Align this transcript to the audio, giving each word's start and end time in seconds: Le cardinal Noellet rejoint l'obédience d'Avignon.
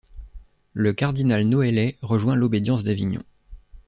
Le 0.73 0.93
cardinal 0.93 1.43
Noellet 1.43 1.95
rejoint 2.01 2.33
l'obédience 2.33 2.83
d'Avignon. 2.83 3.21